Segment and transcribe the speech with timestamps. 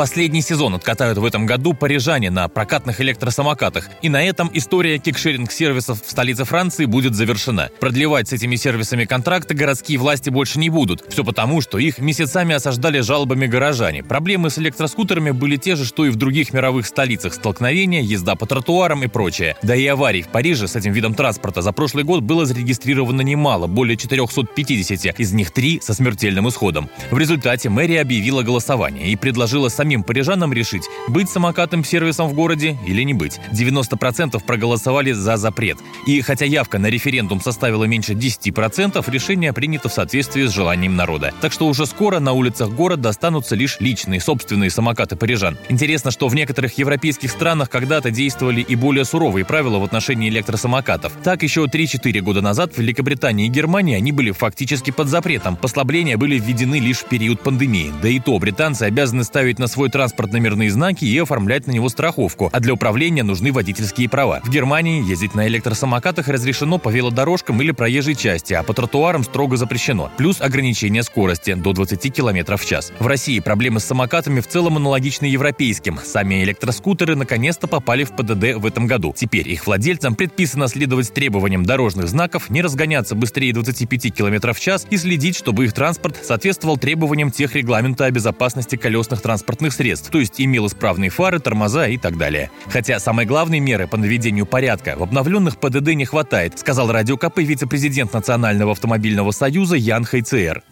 [0.00, 3.90] Последний сезон откатают в этом году парижане на прокатных электросамокатах.
[4.00, 7.68] И на этом история кикшеринг-сервисов в столице Франции будет завершена.
[7.80, 11.04] Продлевать с этими сервисами контракты городские власти больше не будут.
[11.10, 14.02] Все потому, что их месяцами осаждали жалобами горожане.
[14.02, 17.34] Проблемы с электроскутерами были те же, что и в других мировых столицах.
[17.34, 19.54] Столкновения, езда по тротуарам и прочее.
[19.60, 23.66] Да и аварий в Париже с этим видом транспорта за прошлый год было зарегистрировано немало,
[23.66, 26.88] более 450, из них три со смертельным исходом.
[27.10, 32.78] В результате мэрия объявила голосование и предложила самим самим парижанам решить, быть самокатным-сервисом в городе
[32.86, 33.40] или не быть.
[33.52, 35.78] 90% проголосовали за запрет.
[36.06, 41.32] И хотя явка на референдум составила меньше 10%, решение принято в соответствии с желанием народа.
[41.40, 45.58] Так что уже скоро на улицах города останутся лишь личные, собственные самокаты парижан.
[45.68, 51.14] Интересно, что в некоторых европейских странах когда-то действовали и более суровые правила в отношении электросамокатов.
[51.24, 55.56] Так еще 3-4 года назад в Великобритании и Германии они были фактически под запретом.
[55.56, 57.92] Послабления были введены лишь в период пандемии.
[58.00, 61.88] Да и то британцы обязаны ставить на свой транспорт номерные знаки и оформлять на него
[61.88, 64.40] страховку, а для управления нужны водительские права.
[64.44, 69.56] В Германии ездить на электросамокатах разрешено по велодорожкам или проезжей части, а по тротуарам строго
[69.56, 70.10] запрещено.
[70.16, 72.92] Плюс ограничение скорости до 20 км в час.
[72.98, 75.98] В России проблемы с самокатами в целом аналогичны европейским.
[76.04, 79.14] Сами электроскутеры наконец-то попали в ПДД в этом году.
[79.16, 84.86] Теперь их владельцам предписано следовать требованиям дорожных знаков, не разгоняться быстрее 25 км в час
[84.90, 90.10] и следить, чтобы их транспорт соответствовал требованиям тех регламента о безопасности колесных транспортных транспортных средств,
[90.10, 92.50] то есть имел исправные фары, тормоза и так далее.
[92.68, 97.38] Хотя самой главной меры по наведению порядка в обновленных ПДД не хватает, сказал Радио КП
[97.38, 100.62] вице-президент Национального автомобильного союза Ян Хайцер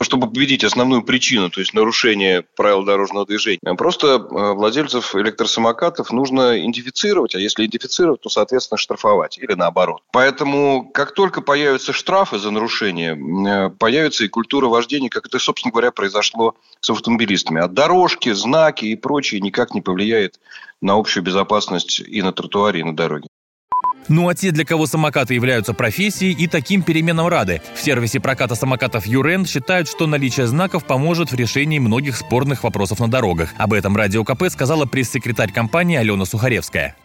[0.00, 3.74] чтобы победить основную причину, то есть нарушение правил дорожного движения.
[3.76, 10.02] Просто э, владельцев электросамокатов нужно идентифицировать, а если идентифицировать, то, соответственно, штрафовать или наоборот.
[10.12, 15.72] Поэтому, как только появятся штрафы за нарушение, э, появится и культура вождения, как это, собственно
[15.72, 17.60] говоря, произошло с автомобилистами.
[17.60, 20.40] А дорожки, знаки и прочее никак не повлияет
[20.80, 23.28] на общую безопасность и на тротуаре, и на дороге.
[24.10, 27.62] Ну а те, для кого самокаты являются профессией, и таким переменам рады.
[27.76, 32.98] В сервисе проката самокатов Юрен считают, что наличие знаков поможет в решении многих спорных вопросов
[32.98, 33.54] на дорогах.
[33.56, 36.96] Об этом Радио КП сказала пресс-секретарь компании Алена Сухаревская.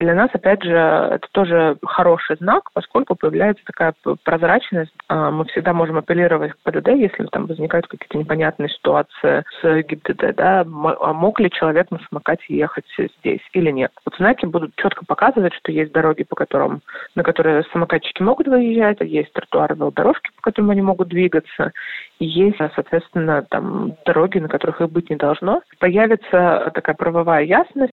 [0.00, 3.92] Для нас, опять же, это тоже хороший знак, поскольку появляется такая
[4.24, 4.94] прозрачность.
[5.08, 10.34] А, мы всегда можем апеллировать к ПДД, если там возникают какие-то непонятные ситуации с ГИБДД,
[10.36, 12.86] да, а мог ли человек на самокате ехать
[13.18, 13.92] здесь или нет.
[14.06, 16.80] Вот знаки будут четко показывать, что есть дороги, по которым,
[17.14, 21.72] на которые самокатчики могут выезжать, есть тротуары, велодорожки, по которым они могут двигаться,
[22.18, 25.60] есть, соответственно, там дороги, на которых их быть не должно.
[25.78, 27.92] Появится такая правовая ясность,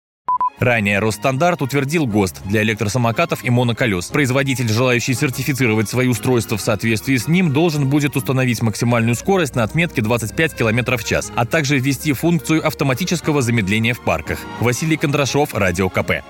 [0.59, 4.07] Ранее Росстандарт утвердил ГОСТ для электросамокатов и моноколес.
[4.07, 9.65] Производитель, желающий сертифицировать свои устройства в соответствии с ним, должен будет установить максимальную скорость на
[9.65, 14.39] отметке 25 км в час, а также ввести функцию автоматического замедления в парках.
[14.61, 16.23] Василий Кондрашов, Радио КП.